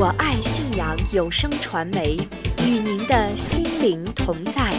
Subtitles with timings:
[0.00, 2.16] 我爱信阳有声传媒，
[2.64, 4.72] 与您的心灵同在。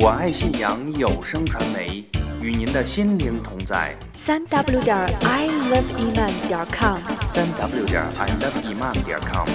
[0.00, 2.04] 我爱信阳有声传媒，
[2.42, 3.94] 与您的心灵同在。
[4.16, 9.46] 三 w 点 i love iman 点 com，三 w 点 i love iman 点 com。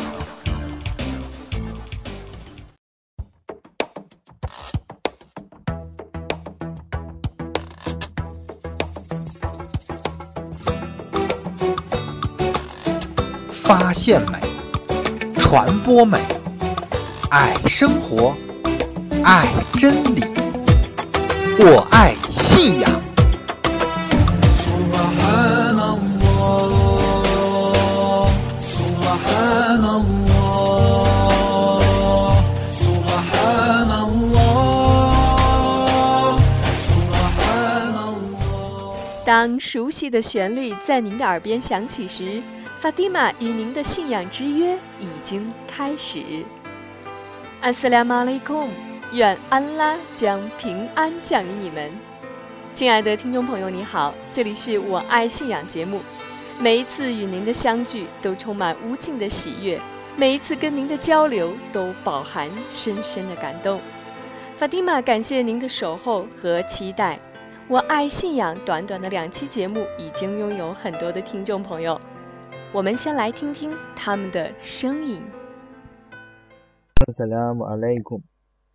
[13.50, 14.49] 发现美，
[15.50, 16.20] 传播美，
[17.32, 18.36] 爱生活，
[19.24, 19.48] 爱
[19.80, 20.24] 真理，
[21.58, 23.02] 我爱信仰。
[39.26, 42.44] 当熟悉的旋律在您的耳边响起时，
[42.80, 46.46] 法蒂玛与您的信仰之约已经开始。
[47.60, 48.72] 阿斯拉马雷贡，
[49.12, 51.92] 愿安拉将平安降于你们。
[52.72, 56.00] 亲爱的听众朋友，你好，这里是我爱信仰节目。
[56.58, 59.82] 每一次与您的相聚都充满无尽的喜悦，
[60.16, 63.82] 每一次跟您的交流都饱含深深的感动。
[64.56, 67.20] 法蒂玛，感谢您的守候和期待。
[67.68, 72.00] 我爱信仰，短短的两期节目已经拥有很多的听众朋友。
[72.72, 75.24] 我们先来听听他们的声音。
[77.12, 78.22] 萨拉姆阿莱库，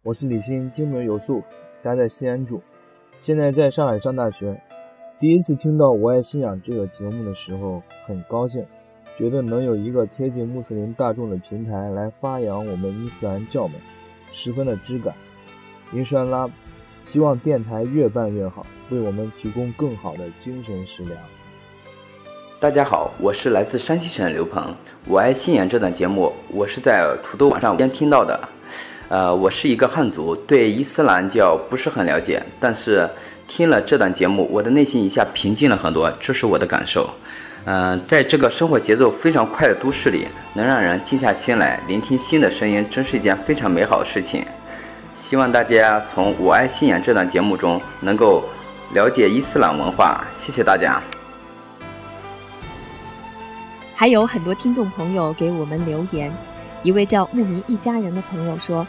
[0.03, 1.41] 我是李欣，金门有素，
[1.81, 2.61] 家在西安住，
[3.21, 4.61] 现在在上海上大学。
[5.21, 8.67] 第一次听到《我爱信仰》这个节目的时候，很高兴，
[9.17, 13.81] 觉得能有一个贴近穆斯林大众的平台来发扬我们伊斯兰教门，
[14.33, 15.15] 十分的知感。
[15.93, 16.51] 伊山拉，
[17.05, 18.67] 希望电台越办越好。
[18.91, 21.17] 为我们提供更好的精神食粮。
[22.65, 24.75] 大家好，我是来自山西省的刘鹏。
[25.05, 28.41] 我爱信仰这档节目，我是在土豆网上先听到的。
[29.11, 33.07] 呃，我是一个汉族，对伊斯兰教不是很了解，但是
[33.47, 37.07] 听了这档节目，我的内心一下平静了很多，这是我的感受。
[37.67, 44.43] 嗯，在这个生活节奏非常快的都市里，能让人静下心来聆听新的声音，真是一件非常美好的事情。
[45.15, 48.43] 希望大家从我爱信仰这档节目中能够。
[48.93, 51.03] 了解伊斯兰文化，谢谢大家。
[53.95, 56.33] 还有很多听众朋友给我们留言，
[56.83, 58.87] 一位叫牧民一家人的朋友说：“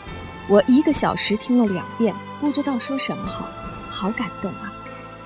[0.49, 3.47] 我一个小时听了两遍，不知道说什么好，
[3.87, 4.73] 好感动啊！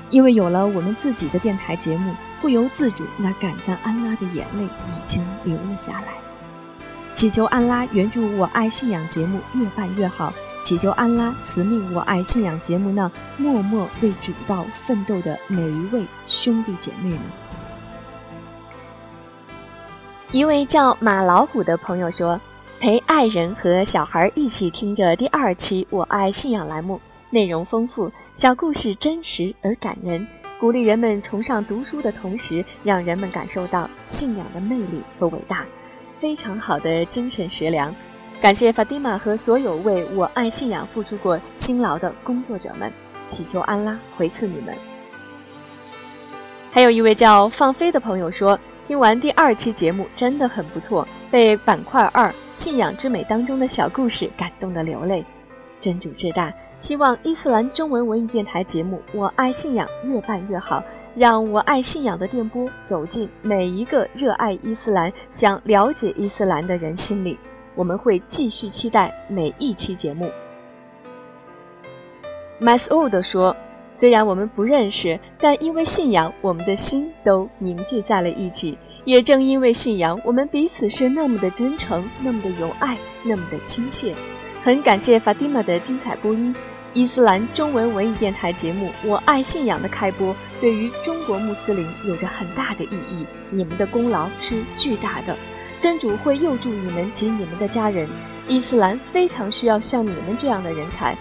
[0.10, 6.08] 因为有了我们自己的电台节目，不由自主，那感赞安拉的眼泪已经流了下来。
[7.12, 17.22] 祈求安拉援助我爱信仰节目越办越好。”祈求安拉慈命我爱信仰节目那默默为主道奋斗的每一位兄弟姐妹们。
[20.32, 22.40] 一位叫马老虎的朋友说
[22.80, 27.02] ：“陪爱人和小孩一起听着第二期《我爱信仰》栏目，
[27.32, 30.28] 内容丰富，小故事真实而感人，
[30.60, 35.66] 鼓励人们崇尚读书的同时，让人们感受到信仰的魅力和伟大，
[36.20, 37.96] 非常好的精神食粮。”
[38.40, 42.94] 感谢法蒂玛和所有为我爱信仰付出过辛劳的工作者们，
[43.26, 44.76] 祈求安拉回赐你们。
[46.72, 55.24] 还有一位叫放飞的朋友说，听完第二期节目真的很不错，被板块二信仰之美当中的小故事感动的流泪。
[55.80, 60.84] 真主至大，希望伊斯兰中文文艺电台节目《我爱信仰》越办越好，
[61.14, 67.38] 让我爱信仰的电波走进每一个热爱伊斯兰、想了解伊斯兰的人心里。
[67.76, 70.32] 我们会继续期待每一期节目。
[72.60, 73.56] Masood 说
[73.94, 78.78] ：“虽然我们不认识，但因为信仰，我们的心都凝聚在了一起。
[79.04, 84.16] 也正因为信仰，我们彼此是那么的真诚，那么的有爱，那么的亲切。
[84.62, 86.56] 很感谢 Fatima 的精彩播音。
[86.94, 93.26] 伊斯兰中文文艺电台节目《我爱信仰》的开播，对于中国穆斯林有着很大的意义。
[93.52, 95.36] 你们的功劳是巨大的。”
[95.80, 98.10] 真主会佑助你们及你们的家人。
[98.50, 101.16] 伊斯兰非常需要像你们这样的人才。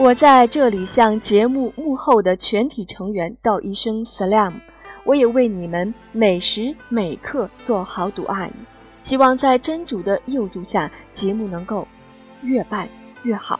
[0.00, 4.60] 我在这里向节目幕后的全体成员道一声 salam。
[5.02, 8.52] 我也为你们每时每刻做好赌阿姨。
[9.00, 11.88] 希望在真主的佑助下，节目能够
[12.42, 12.88] 越办
[13.24, 13.58] 越好。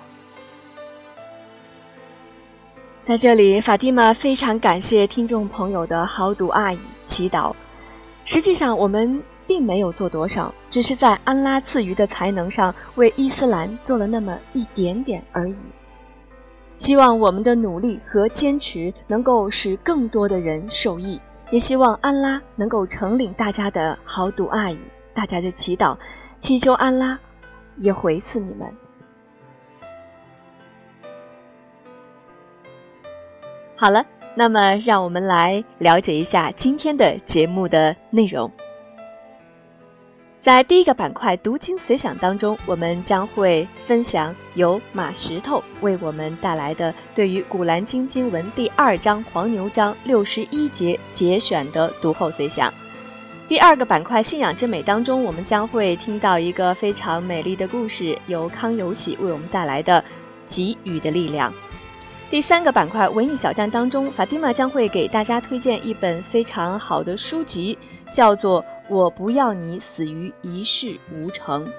[3.03, 7.53] 在这里，法蒂玛非常感谢听众朋友的好赌阿姨祈祷。
[8.25, 9.25] 实际上，我们。
[9.49, 15.57] 并没有做多少，只是在安拉赐予的才能上为伊斯兰做了那么一点点而已。
[16.79, 21.21] 希望我们的努力和坚持能够使更多的人受益，
[21.51, 24.81] 也希望安拉能够承领大家的好赌爱语。
[25.13, 25.97] 大家的祈祷，
[26.39, 27.19] 祈求安拉
[27.77, 28.73] 也回赐你们。
[33.77, 38.53] 好了，那么让我们来了解一下今天的节目的内容。
[40.41, 52.73] 在第一个板块“读经随想”当中，我们将会分享由马石头为我们带来的对于《古兰经》经文第二章黄牛章六十一节节选的读后随想。
[53.49, 60.01] 第二个板块“信仰之美”当中，我们将会听到一个非常美丽的故事，由康有喜为我们带来的
[60.47, 61.51] 《给予的力量》。
[62.31, 67.77] 第三个板块“文艺小站”当中，法蒂玛将会给大家推荐一本非常好的书籍，
[68.13, 68.65] 叫做。
[68.89, 71.71] 我不要你死于一事无成。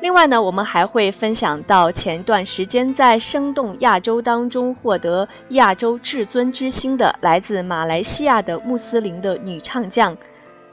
[0.00, 10.16] 另外呢，我们还会分享到前段时间在《生动亚洲》当中获得亚洲至尊之星的来自马来西亚的穆斯林的女唱将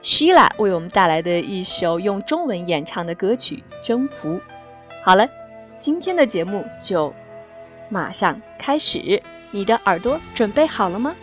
[0.04, 4.30] Shila 为我们带来的一首用中文演唱的歌曲《征服》。
[5.04, 5.28] 好了，
[5.80, 7.12] 今天的节目就
[7.90, 11.16] 马上开始，你的耳朵准备好了吗？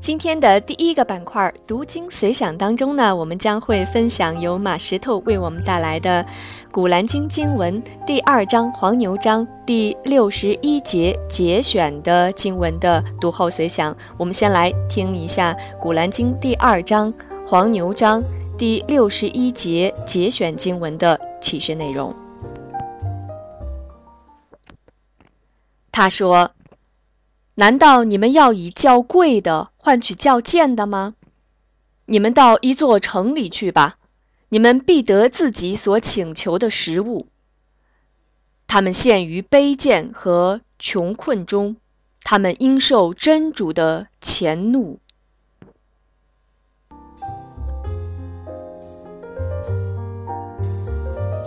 [0.00, 6.24] 今天的第一个板块“读经随想”当中呢，我们将会分享由马石头为我们带来的
[6.70, 13.94] 《古兰经》经文第二章黄牛章第六十一节节选的经文的读后随想。
[14.16, 17.12] 我们先来听一下《古兰经》第二章
[17.46, 18.22] 黄牛章
[18.56, 22.14] 第六十一节节选经文的启示内容。
[25.90, 26.50] 他说。
[27.58, 31.14] 难道你们要以较贵的换取较贱的吗？
[32.06, 33.96] 你们到一座城里去吧，
[34.50, 37.26] 你们必得自己所请求的食物。
[38.68, 41.76] 他们陷于卑贱和穷困中，
[42.22, 45.00] 他们应受真主的前怒。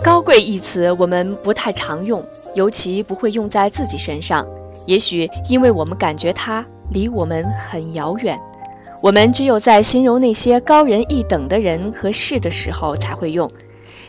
[0.04, 4.46] 高贵一词我们不太常用，尤其不会用在自己身上。
[4.86, 8.38] 也许因为我们感觉它离我们很遥远，
[9.00, 13.50] 我们只有在形容那些高人一等的人和事的时候才会用。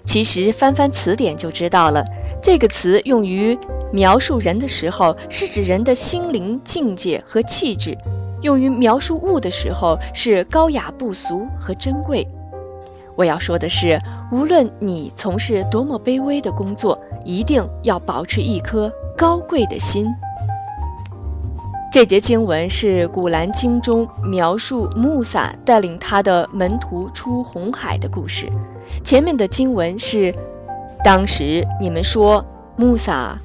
[0.05, 2.03] 其实翻翻词典就知道了，
[2.41, 3.57] 这个词用于
[3.91, 7.93] 描述人的时候，是指人的心灵境界和气质；
[8.41, 12.27] 用于描述物的时候，是高雅不俗和珍贵。
[13.15, 20.07] 我要说的是，无论你从事多么卑微的工作，一定要保持一颗高贵的心。
[21.93, 28.51] 这节经文是《古兰经》中描述穆萨带领他的门徒出红海的故事。
[29.03, 30.33] 前面的经文是：
[31.03, 32.43] 当时你们说，
[32.77, 33.37] 穆萨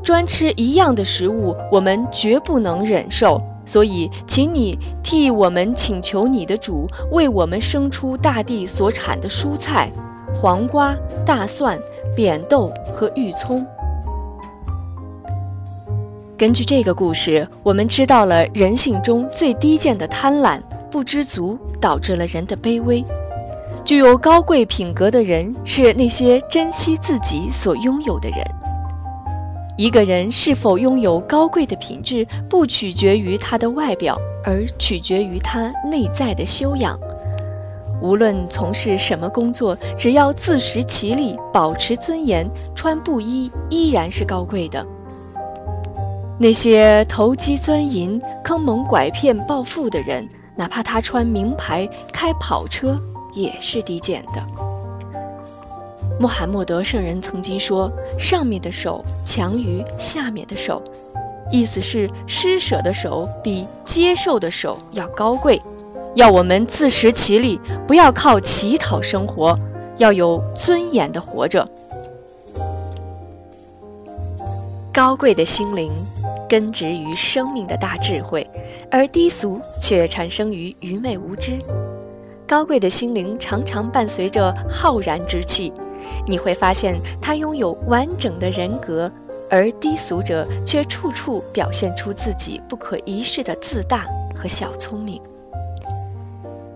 [0.00, 9.90] 专吃一样的食物，我们绝不能忍受，所以请你替我们请求你的主，为我们生出大地所产的蔬菜、
[10.40, 10.94] 黄瓜、
[11.26, 11.76] 大蒜、
[12.14, 13.66] 扁豆和玉葱。
[16.38, 23.04] 根据这个故事，我们知道了人性中最低贱的贪婪、不知足，导致了人的卑微。
[23.84, 28.38] 具有高贵品格的人是那些珍惜自己所拥有的人。
[29.76, 36.96] 一个人是否拥有高贵的品质，不取决于他的外表，而取决于他内在的修养。
[38.00, 44.86] 无论从事什么工作，只要自食其力，保持尊严，穿布衣依然是高贵的。
[46.40, 52.96] 那些投机钻营、坑蒙拐骗暴富的人，哪怕他穿名牌、开跑车，
[53.34, 54.40] 也是低贱的。
[56.20, 60.80] 穆罕默德圣人曾经说：“上面的手强于下面的手”，
[61.50, 65.60] 意思是施舍的手比接受的手要高贵。
[66.14, 69.58] 要我们自食其力，不要靠乞讨生活，
[69.96, 71.68] 要有尊严的活着。
[74.92, 75.92] 高贵的心灵。
[76.48, 78.48] 根植于生命的大智慧，
[78.90, 81.58] 而低俗却产生于愚昧无知。
[82.46, 85.72] 高贵的心灵常常伴随着浩然之气，
[86.26, 89.12] 你会发现他拥有完整的人格，
[89.50, 95.20] 而低俗者却处处表现出自己不可一世的自大和小聪明。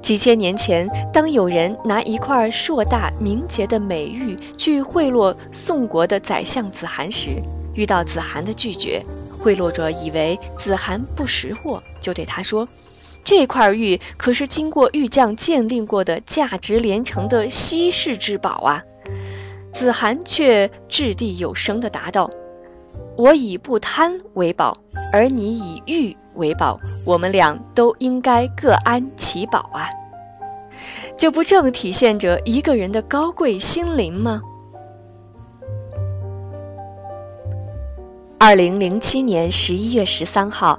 [0.02, 7.41] 几千年前，当有人拿一块硕大明洁的美玉去贿赂宋国的宰相子涵时，
[7.75, 9.02] 遇到子涵的拒绝。
[9.42, 12.68] 贿赂者以为子涵不识货，就对他说
[13.25, 18.82] ：“这块玉可是经过玉匠鉴定过的价值连城的稀世之宝啊！”
[19.72, 22.30] 子涵却掷地有声地答道
[23.18, 24.76] ：“我以不贪为宝，
[25.12, 29.88] 而你以玉为宝，我们俩都应该各安其宝啊！
[31.16, 34.40] 这不正体现着一个人的高贵心灵吗？
[38.44, 40.76] 二零零七年十一月十三号，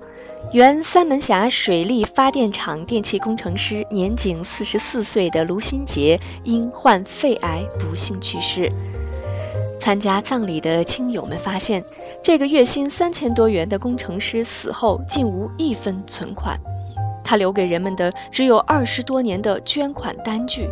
[0.52, 8.70] 原三门峡水利发电厂电气工程师、年仅四十四岁的卢新杰因患肺癌不幸去世。
[9.80, 11.82] 参加葬礼的亲友们发现，
[12.22, 16.60] 这个月薪三千多元的工程师死后竟无一分存款，
[17.24, 20.68] 他留给人们的只有二十多年的捐款单据。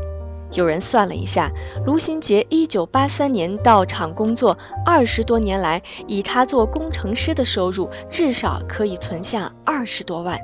[0.53, 1.49] 有人算了一下，
[1.85, 10.37] 卢新杰一九八三年到厂工作二十多年来，以他做工程师的收入，至少可以存下二十多万。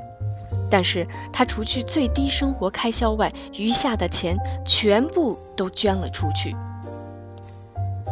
[0.70, 6.56] 但是他除去最低生活开销外，余下的钱全部都捐了出去。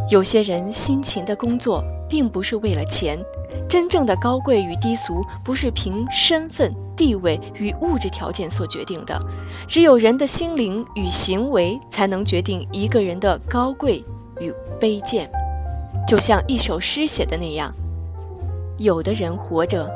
[0.09, 3.17] 有些人辛勤的工作，并不是为了钱。
[3.67, 9.19] 真正的高贵与低俗，不是凭身份、地位与物质条件所决定的，
[9.67, 14.03] 只有人的心灵与行为，才能决定一个人的高贵
[14.39, 15.29] 与卑贱。
[16.07, 17.73] 就像一首诗写的那样：
[18.77, 19.89] 有的人活着，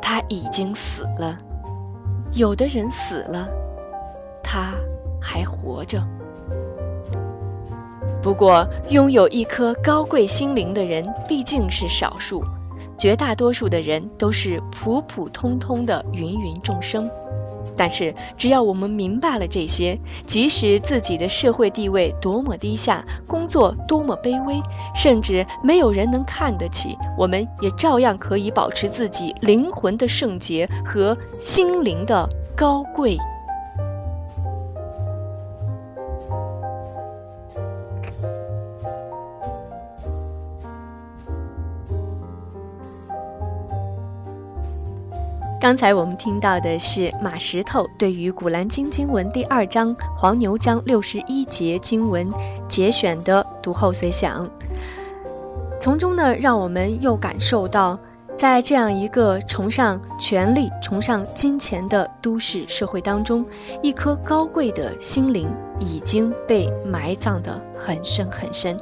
[0.00, 1.36] 他已经死了；
[2.32, 3.48] 有的人死了，
[4.42, 4.74] 他
[5.20, 6.00] 还活着。
[8.22, 12.44] 不过，拥有一颗高贵心灵的人毕竟是少数。
[13.00, 17.10] 绝大多数的人都是普普通通的芸芸众生，
[17.74, 24.60] 但是只要我们明白了这些，即使自己的社会地位多么低下，工作多么卑微，
[24.94, 33.16] 甚至没有人能看得起，我们也照样可以保持自己灵魂的圣洁和心灵的高贵。
[45.60, 52.26] 刚才我们听到的是马石头对于《古兰经》经文第二章黄牛章六十一节经文
[52.66, 54.48] 节选的读后随想，
[55.78, 57.98] 从中呢，让我们又感受到，
[58.34, 63.44] 在这样一个崇尚权力、崇尚金钱的都市社会当中，
[63.82, 65.46] 一颗高贵的心灵
[65.78, 68.80] 已经被埋葬得很深很深。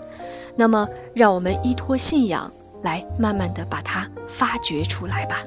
[0.55, 2.49] 那么，让我们依托信仰，
[2.83, 5.43] 来慢慢的把它发掘出来吧。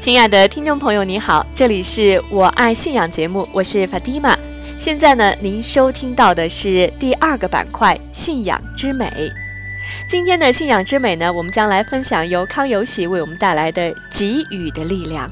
[0.00, 4.34] 亲爱的听众朋友，你好，这里是我爱信仰节目，我是法蒂玛。
[4.74, 9.06] 现在呢，您收听到的是第二个板块“信仰之美”。
[10.08, 15.28] 今天的“信仰之美”呢，我们将来分享由康有喜为我们带来的“给予的力量”。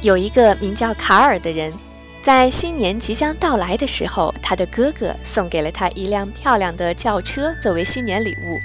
[0.00, 1.74] 有一个名叫卡尔的人。
[2.22, 8.60] 在新年即将到来的时候，他的哥哥送给了他一辆漂亮的轿车作为新年礼物。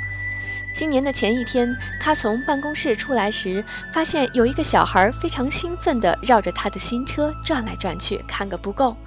[0.74, 8.98] 新年的前一天，他从办公室出来时，发现有一个小孩非常兴奋地绕着他的新车转来转去，看个不够，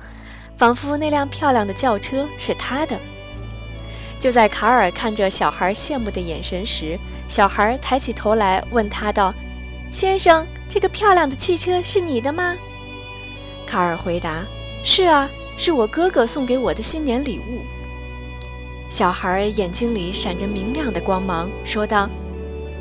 [0.57, 2.99] 仿佛那辆漂亮的轿车是他的。
[4.19, 9.35] 就在卡尔看着小孩羡慕的眼神时，小孩抬起头来问他道
[9.93, 12.57] ：“先生，这个漂亮的汽车是你的吗？”
[13.69, 14.45] 卡尔回答
[14.83, 17.61] ：“是啊，是我哥哥送给我的新年礼物。”
[18.89, 22.09] 小孩眼睛里闪着明亮的光芒，说道：“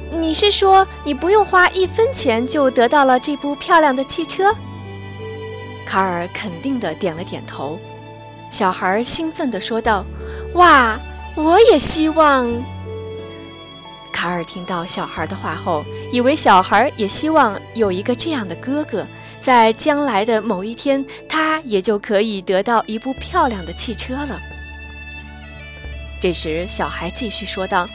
[0.09, 4.55] 你是说你不用花一分钱就得到了这部漂亮的汽车？”
[5.85, 7.77] 卡尔肯定地点了点头。
[8.49, 10.05] 小孩兴奋地说道
[10.55, 10.97] ：“哇，
[11.35, 12.49] 我也希望。”
[14.13, 19.05] 卡尔听到小孩的话后，以为小孩也希望有一个这样的哥哥。
[19.39, 24.39] 在将来的某一天，他也就可以得到一部漂亮的汽车了。
[26.19, 27.87] 这时，小孩继续说道：“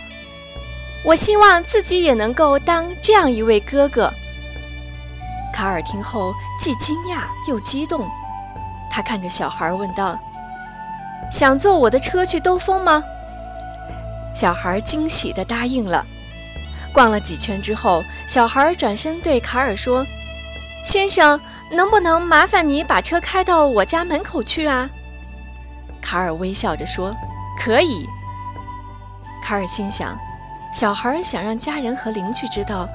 [1.05, 4.13] 我希望自己也能够当这样一位哥哥。”
[5.53, 8.09] 卡尔听后既惊讶又激动，
[8.91, 10.19] 他看着小孩问道
[11.31, 13.03] ：“想坐我的车去兜风吗？”
[14.35, 16.07] 小孩惊喜地答应了。
[16.95, 20.07] 逛了几圈之后，小孩转身对卡尔说。
[20.83, 24.91] 先生，能不能麻烦你把车开到我家门口去啊？
[26.01, 27.15] 卡尔微笑着说
[27.59, 28.07] ：“可以。”
[29.43, 30.19] 卡尔心想，
[30.75, 32.89] 小孩想让家人和邻居知道，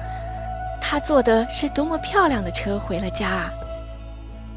[0.82, 3.50] 他坐的是多么漂亮的车回了家啊。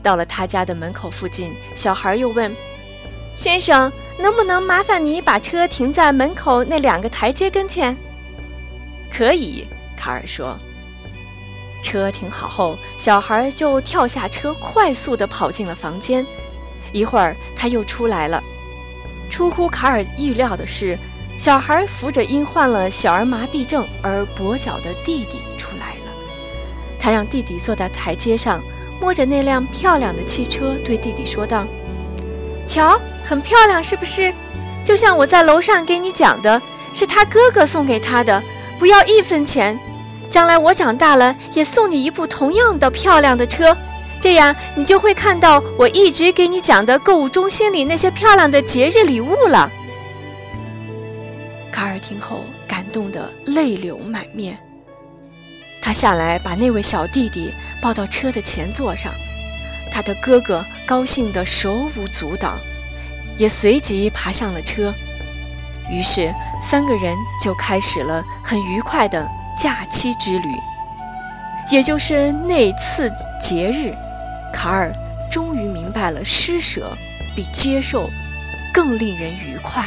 [0.04, 2.54] 到了他家的门口附近，小孩又问
[3.38, 7.96] ：“先生，能不能麻烦你把车停在门口那两个台阶跟前？”
[9.10, 9.68] 可以。
[9.96, 10.60] 卡尔说。
[11.82, 16.26] 车停好后，小孩就跳下车，快速地跑进了房间。
[16.94, 18.42] 一会儿，他又出来了。
[19.30, 21.00] 出乎卡尔预料的是，
[21.38, 26.14] 小孩扶着因患了小儿麻痹症而跛脚的弟弟出来了。
[27.00, 28.62] 他让弟弟坐在台阶上，
[29.00, 31.66] 摸着那辆漂亮的汽车，对弟弟说道
[32.68, 34.34] ：“瞧，很漂亮，是不是？
[34.84, 36.62] 就像我在楼上给你讲的，
[36.94, 38.44] 是他哥哥送给他的，
[38.78, 39.80] 不要一分钱。”
[40.32, 43.78] 将来我长大了，也送你一部同样的漂亮的车，
[44.22, 49.70] 这样你就会看到我一直给你讲的购物中心里那些漂亮的节日礼物了。
[51.70, 54.58] 卡尔听后感动得泪流满面，
[55.82, 59.14] 他下来把那位小弟弟抱到车的前座上，
[59.92, 62.58] 他的哥哥高兴得手舞足蹈，
[63.38, 64.94] 也随即爬上了车，
[65.90, 69.30] 于是三个人就开始了很愉快的。
[69.58, 70.56] 假期之旅，
[71.72, 73.94] 也就是那次节日，
[74.54, 74.92] 卡尔
[75.30, 76.98] 终于明白了施舍
[77.36, 78.10] 比接受
[78.74, 79.86] 更令人愉快。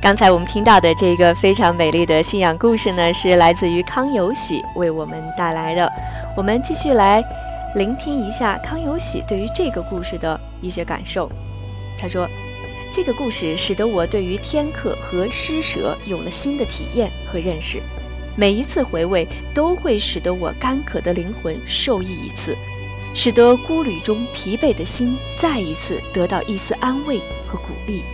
[0.00, 5.92] 刚才我们听到的这个非常美丽的信仰故事呢，是来自于康有喜为我们带来的。
[6.36, 7.22] 我们继续来
[7.74, 11.28] 聆听一下康有喜对于这个故事的一些感受。
[11.98, 12.28] 他说
[12.92, 17.80] ：“这个故事使得我对于天课和施舍有了新的体验和认识。
[18.36, 22.56] 每一次回味，都会使得我干渴的灵魂受益一次，
[23.12, 28.04] 使得孤旅中疲惫的心再一次得到一丝安慰和鼓励。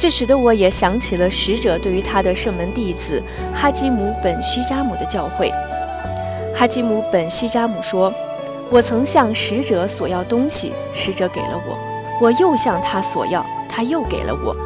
[0.00, 5.52] 这使得我也想起了使者对于他的圣门弟子哈基姆本西扎姆的教诲。
[6.54, 8.12] 哈基姆本西扎姆说
[8.72, 11.78] ：‘我曾向使者索要东西，使者给了我。’”
[12.20, 14.56] 我又向他索要，他又给了我。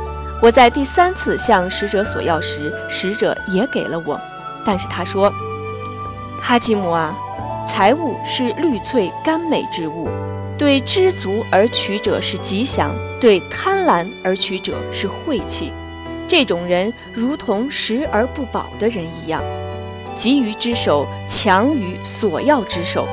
[0.43, 4.21] 我在第三次向使者索要时，使者也给了我。
[4.65, 5.33] 但是他说
[6.43, 7.15] ：“哈基姆啊，
[7.67, 10.09] 财物是绿翠甘美之物，
[10.59, 15.73] 对知足而取者是吉祥，对贪婪而取者是晦气。
[16.29, 19.43] 这种人如同食而不饱的人一样，
[20.15, 23.09] 急于之手强于索要之手。”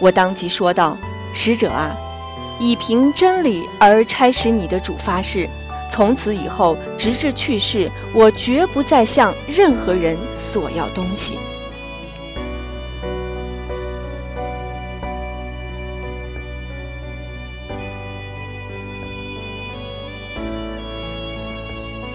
[0.00, 0.96] 我当即说道
[1.34, 1.94] ：“使者啊！”
[2.60, 5.48] 以凭真理而差使你的主发誓，
[5.90, 11.38] 从此以后，直至去世，我绝不再向任何人索要东西。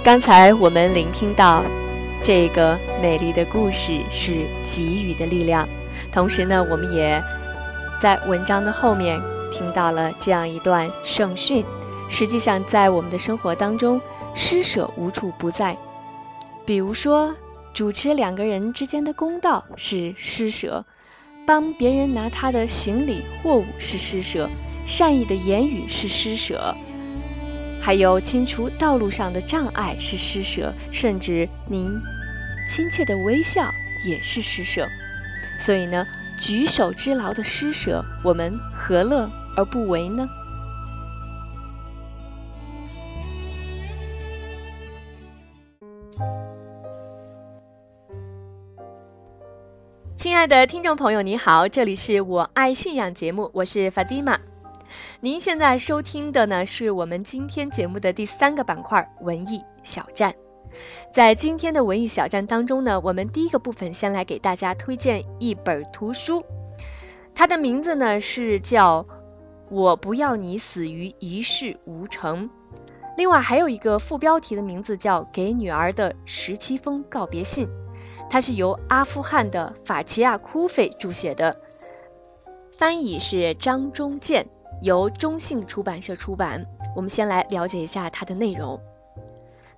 [0.03, 1.63] 刚才我们聆听到
[2.21, 5.67] 这个美丽的故事是给予的力量，
[6.11, 7.19] 同时呢，我们也
[7.99, 9.19] 在文章的后面。
[9.55, 11.63] 听到了这样一段圣训，
[12.09, 14.01] 实际上在我们的生活当中，
[14.33, 15.77] 施舍无处不在。
[16.65, 17.33] 比如说，
[17.73, 20.83] 主持两个人之间的公道是施舍，
[21.47, 24.49] 帮别人拿他的行李货物是施舍，
[24.85, 26.75] 善意的言语是施舍，
[27.79, 31.89] 还有清除道路上的障碍是施舍，甚至您
[32.67, 33.71] 亲切的微笑
[34.05, 34.85] 也是施舍。
[35.57, 36.05] 所以呢，
[36.37, 39.31] 举手之劳的施舍，我们何乐？
[39.55, 40.29] 而不为呢？
[50.17, 54.39] 亲爱的听众朋友，你好，这里是我爱信仰节目，我是法蒂玛。
[55.19, 60.33] 您现在收听的呢，是我们今天节目的第三个板块——文艺小站。
[61.13, 66.43] 在今天的文艺小站当中呢，我们第一个部分先来给大家推荐一本图书，
[67.33, 69.05] 它的名字呢是叫。
[69.69, 72.49] 我不要你死于一事无成。
[73.17, 77.67] 另外还有一个副标题的名字叫《给女儿的十七封告别信》，
[78.29, 81.57] 它是由阿富汗的法齐亚库费著写的，
[82.73, 84.47] 翻译是张忠建，
[84.81, 86.65] 由中信出版社出版。
[86.95, 88.79] 我们先来了解一下它的内容。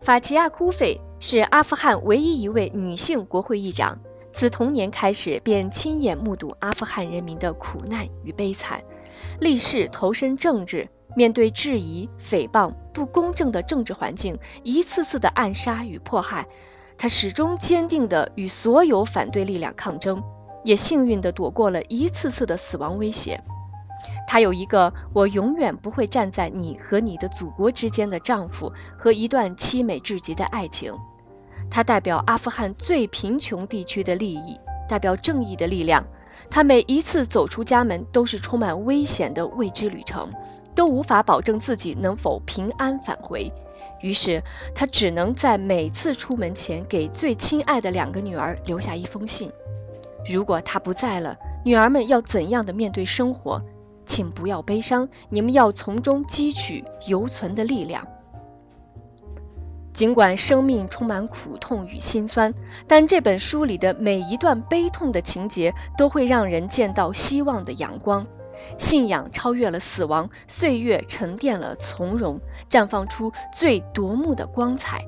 [0.01, 3.99] 法齐亚库费是阿富汗唯一一位女性国会议长，
[4.31, 8.83] 自童年开始便亲眼目睹阿富汗人民的苦难与悲惨。
[9.39, 16.45] 立誓投身政治，面对质疑、诽谤、不公正的政治环境，一次次的暗杀与迫害，
[16.97, 20.23] 他始终坚定地与所有反对力量抗争，
[20.63, 23.41] 也幸运地躲过了一次次的死亡威胁。
[24.27, 30.93] 他有一个我永远不会站在你和你的祖国之间的丈夫和一段凄美至极的爱情。
[31.69, 36.05] 他代表阿富汗最贫穷地区的利益，代表正义的力量。
[36.49, 40.31] 他每一次走出家门，都是充满危险的未知旅程，
[40.73, 43.51] 都无法保证自己能否平安返回。
[44.01, 44.43] 于是，
[44.75, 49.51] 他只能在每次出门前给最亲爱的两个女儿留下一封信。
[50.29, 53.61] 如果他不在了，女儿们要怎样的面对生活？
[54.05, 58.07] 请不要悲伤，你们要从中汲取犹存的力量。
[59.97, 62.53] 尽管生命充满苦痛与心酸，
[62.85, 68.27] 但这本书里的每一段悲痛的情节都会让人见到希望的阳光。
[68.77, 75.03] 信仰超越了死亡，岁月沉淀了从容，绽放出最夺目的光彩。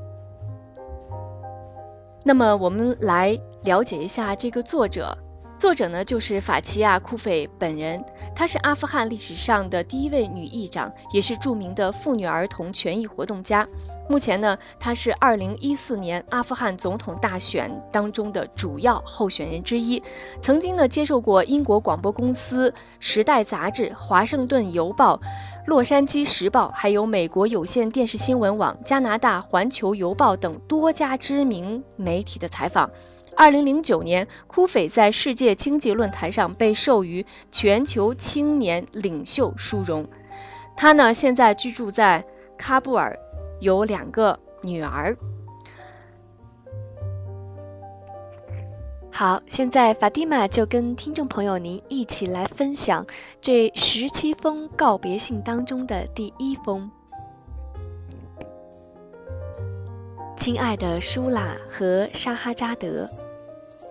[2.23, 5.15] 那么，我们来了解一下这个作者。
[5.59, 8.03] 作者呢，就是法奇亚·库费本人。
[8.33, 13.67] 她是阿富汗历史上的第一位女议长，也是著名的妇女儿童权益活动家。
[14.09, 20.01] 目前呢，他是2014年阿富汗总统大选当中的主要候选人之一。
[20.41, 25.17] 曾经呢，接受过英国广播公司、《时代》杂志、《华盛顿邮报》、
[25.67, 32.89] 《洛杉矶时报》，还有美国有线电视新闻网、加拿大《环球邮报》等多家知名媒体的采访。
[33.37, 40.07] 二零零九年，库斐在世界经济论坛上被授予全球青年领袖殊荣。
[40.75, 42.25] 他呢，现在居住在
[42.57, 43.17] 喀布尔，
[43.59, 45.17] 有两个女儿。
[49.11, 53.05] 好，现在法蒂玛就跟听众朋友您一起来分享
[53.41, 56.89] 这十七封告别信当中的第一封。
[60.37, 63.09] 亲爱的舒拉和沙哈扎德。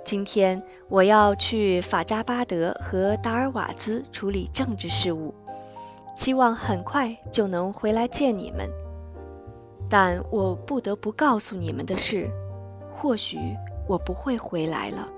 [0.02, 5.34] 今天我要去法扎巴德和达尔瓦兹处理政治事务，
[6.16, 8.66] 希望很快就能回来见你们。
[9.88, 12.30] 但我不得不告诉你们的是，
[12.92, 13.38] 或许
[13.86, 15.08] 我不会回来了。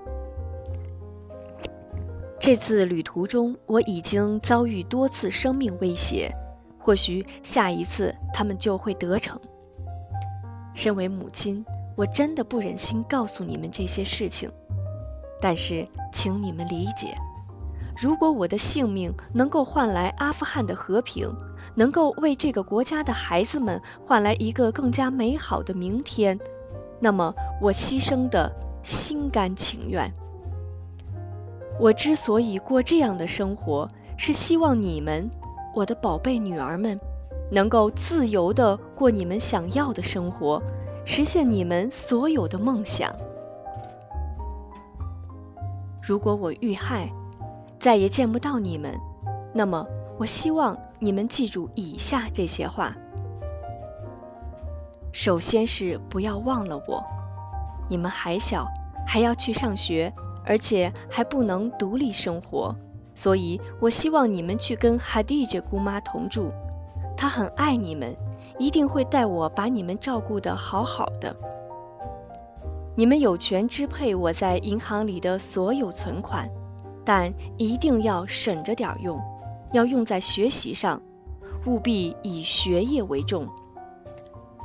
[2.39, 6.33] 这次旅途中，我已经遭遇多次生命威胁，
[6.79, 9.39] 或许下一次他们就会得逞。
[10.73, 11.63] 身为母亲，
[11.95, 14.49] 我真的不忍心告诉你们这些事情。
[15.41, 17.15] 但是，请你们理解，
[17.97, 21.31] 如果我的性命能够换来阿富汗的和平，
[21.75, 26.39] 能够为这个国家的孩子们换来一个更加美好的明天，
[26.99, 28.51] 那么我牺牲的
[28.83, 30.11] 心甘情愿。
[31.79, 35.29] 我之所以过这样的生活，是希望你们，
[35.73, 36.99] 我的宝贝女儿们，
[37.51, 40.61] 能够自由地过你们想要的生活，
[41.05, 43.11] 实现你们所有的梦想。
[46.03, 47.09] 如果我遇害，
[47.79, 48.93] 再也见不到你们，
[49.53, 49.87] 那么
[50.21, 52.95] 我希望你们记住以下这些话：
[55.11, 57.03] 首先是不要忘了我，
[57.89, 58.67] 你们还小，
[59.07, 60.13] 还要去上学，
[60.45, 62.75] 而且还不能独立生活，
[63.15, 66.51] 所以我希望你们去跟哈蒂杰姑妈同住，
[67.17, 68.15] 她很爱你们，
[68.59, 71.35] 一定会带我把你们照顾得好好的。
[72.93, 76.47] 你们有权支配我在银行里的所有存款，
[77.03, 79.19] 但一定要省着点用，
[79.71, 81.01] 要用在学习上，
[81.65, 83.47] 务必以学业为重。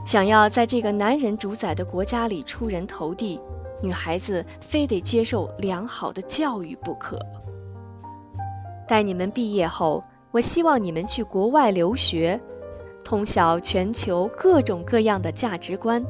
[0.05, 3.41] 想要在这个男人主宰的国家里出人头地，
[3.83, 7.19] 女孩子非得接受良好的教育不可。
[8.87, 12.41] 待你们毕业后，我希望你们去国外留学，
[13.03, 16.05] 通晓全球各种各样的价值观。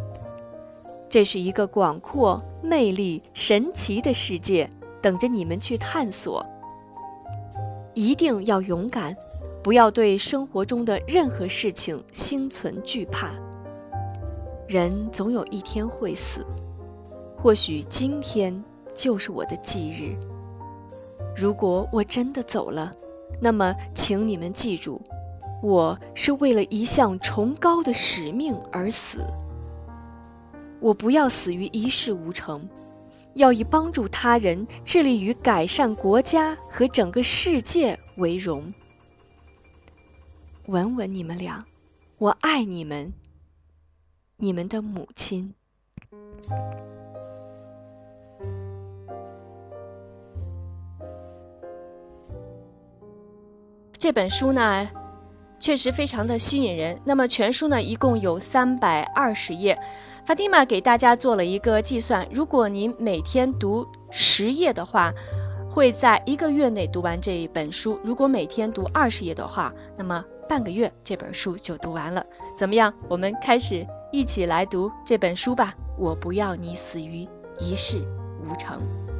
[1.09, 4.69] 这是一个广阔、魅力、神奇的世界，
[5.01, 6.45] 等着你们去探索。
[7.97, 9.17] 一定要勇敢，
[9.63, 13.31] 不要对生活中的任何事情心存惧怕。
[14.69, 16.45] 人总有一天会死，
[17.39, 20.15] 或许今天就是我的忌日。
[21.35, 22.93] 如果我真的走了，
[23.41, 25.01] 那么请你们记住，
[25.63, 29.25] 我是为了一项崇高的使命而死。
[30.81, 32.69] 我不要死于一事无成，
[33.37, 38.73] 要以帮助他人、致力于改善国家和整个世界为荣。
[40.67, 41.67] 吻吻你们俩，
[42.17, 43.13] 我爱你们，
[44.39, 45.53] 你们的母亲。
[53.99, 54.89] 这本书呢，
[55.61, 57.03] 确实非常的吸引人。
[57.05, 59.79] 那么全书呢，一共有三百二十页。
[60.27, 65.13] 法蒂玛给大家做了一个计算，如果您每天读十页的话，
[65.71, 72.27] 会在一个月内读完这一本书；如果每天读二十页的话，那么半个月这本书就读完了。
[72.59, 72.93] 怎么样？
[73.09, 75.73] 我们开始一起来读这本书吧！
[75.97, 77.29] 我不要你死于
[77.61, 78.03] 一事
[78.43, 79.16] 无成。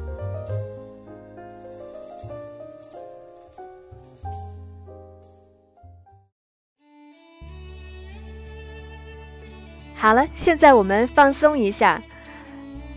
[10.07, 12.01] 好了，现在我们放松一下。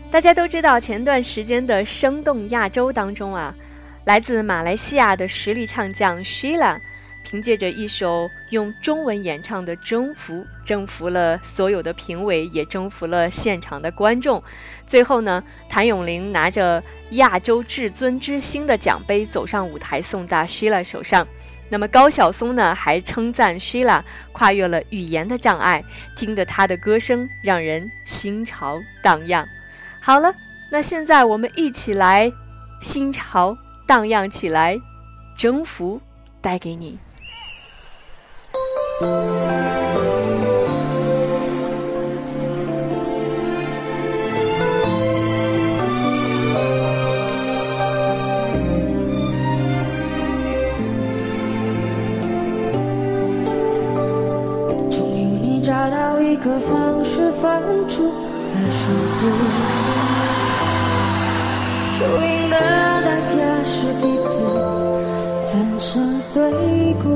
[0.09, 3.53] 大家都知道，前段时间的《生动亚洲》当中啊，
[4.05, 6.77] 来自马来西亚的实力唱将 Sheila。
[7.23, 14.41] 凭借着一首用中文演唱的《征服》，征服了所有的评委，也征服了现场的观众。
[14.87, 21.27] 最后呢，谭咏麟拿着亚洲至尊之星的奖杯走上舞台，送到 Sheila 手上。
[21.71, 24.03] 那么高晓松呢，还称赞 Shila
[24.33, 25.85] 跨越了语言的障碍，
[26.17, 29.47] 听得他的歌声让人心潮荡漾。
[30.01, 30.35] 好了，
[30.69, 32.33] 那现在我们一起来
[32.81, 33.57] 心潮
[33.87, 34.81] 荡漾起来，
[35.37, 36.01] 征服
[36.41, 36.99] 带给你。
[56.51, 57.49] 的方式分
[57.87, 58.11] 出了
[58.69, 58.83] 胜
[59.15, 59.19] 负，
[61.95, 63.33] 输赢的代价
[63.63, 64.29] 是彼此
[65.49, 66.41] 粉身碎
[67.01, 67.07] 骨。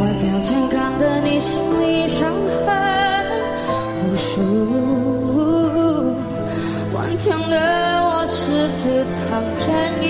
[0.00, 2.32] 外表健康的你，心里伤
[2.64, 2.72] 痕
[4.04, 4.40] 无数。
[6.94, 7.54] 顽强的
[8.06, 9.20] 我，是这场
[9.60, 10.08] 战役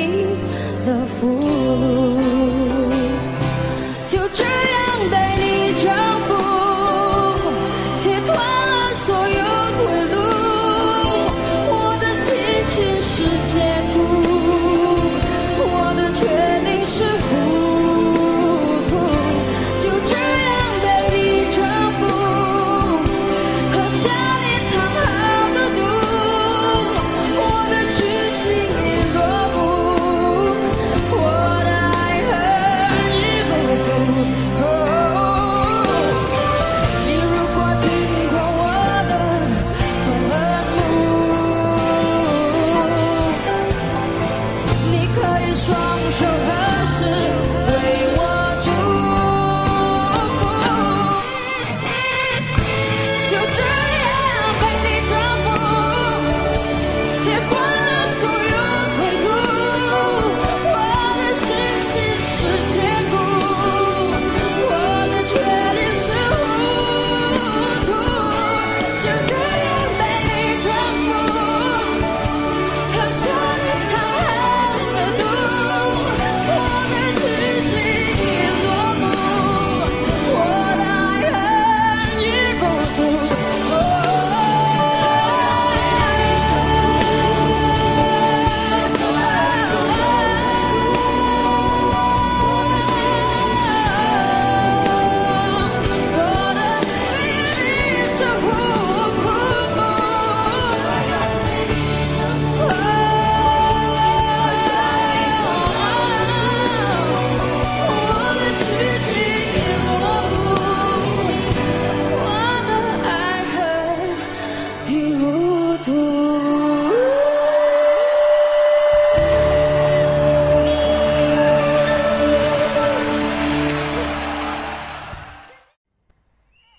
[0.87, 1.27] 的俘
[2.71, 2.74] 虏。
[13.17, 13.61] 世界
[13.95, 14.14] 孤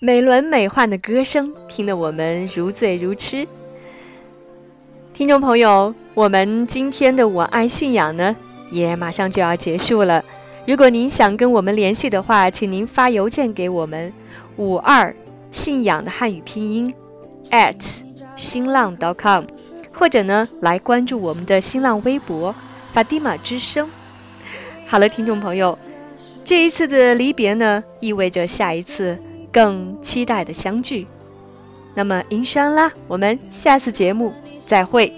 [0.06, 3.48] 美轮美奂的歌声，听得我们如醉如痴。
[5.12, 8.36] 听众朋友，我们今天的“我爱信仰”呢，
[8.70, 10.24] 也马上就要结束了。
[10.64, 14.12] 如果您想跟我们联系的话，请您发邮件给我们
[14.58, 15.12] “五二
[15.50, 16.94] 信仰”的汉语拼音
[17.50, 18.02] at
[18.36, 19.46] 新浪 .com，
[19.92, 22.54] 或者呢来关注我们的新浪微博
[22.94, 23.90] “法蒂玛之声”。
[24.86, 25.76] 好了，听众朋友，
[26.44, 29.18] 这一次的离别呢，意味着下一次。
[29.56, 31.06] 更期待的相聚。
[31.94, 34.34] 那么银山啦，我们下次节目
[34.66, 35.10] 再会。